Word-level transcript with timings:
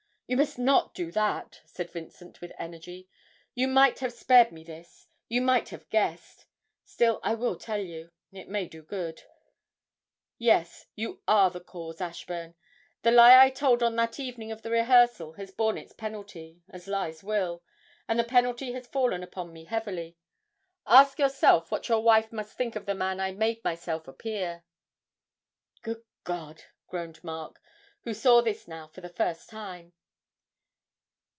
'You 0.27 0.37
must 0.37 0.57
not 0.57 0.93
do 0.93 1.11
that!' 1.11 1.59
said 1.65 1.91
Vincent, 1.91 2.39
with 2.39 2.53
energy; 2.57 3.09
'you 3.53 3.67
might 3.67 3.99
have 3.99 4.13
spared 4.13 4.49
me 4.53 4.63
this 4.63 5.09
you 5.27 5.41
might 5.41 5.67
have 5.67 5.89
guessed. 5.89 6.45
Still 6.85 7.19
I 7.21 7.33
will 7.35 7.57
tell 7.57 7.81
you 7.81 8.11
it 8.31 8.47
may 8.47 8.65
do 8.65 8.81
good. 8.81 9.23
Yes, 10.37 10.85
you 10.95 11.21
are 11.27 11.49
the 11.49 11.59
cause, 11.59 11.99
Ashburn; 11.99 12.55
the 13.01 13.11
lie 13.11 13.43
I 13.43 13.49
told 13.49 13.83
on 13.83 13.97
that 13.97 14.21
evening 14.21 14.53
of 14.53 14.61
the 14.61 14.71
rehearsal 14.71 15.33
has 15.33 15.51
borne 15.51 15.77
its 15.77 15.91
penalty, 15.91 16.61
as 16.69 16.87
lies 16.87 17.21
will, 17.21 17.61
and 18.07 18.17
the 18.17 18.23
penalty 18.23 18.71
has 18.71 18.87
fallen 18.87 19.23
upon 19.23 19.51
me 19.51 19.65
heavily. 19.65 20.15
Ask 20.87 21.19
yourself 21.19 21.71
what 21.71 21.89
your 21.89 21.99
wife 21.99 22.31
must 22.31 22.55
think 22.55 22.77
of 22.77 22.85
the 22.85 22.95
man 22.95 23.19
I 23.19 23.33
made 23.33 23.61
myself 23.65 24.07
appear!' 24.07 24.63
'Good 25.81 26.05
God!' 26.23 26.63
groaned 26.87 27.21
Mark, 27.21 27.59
who 28.05 28.13
saw 28.13 28.39
this 28.41 28.65
now 28.65 28.87
for 28.87 29.01
the 29.01 29.09
first 29.09 29.49
time. 29.49 29.91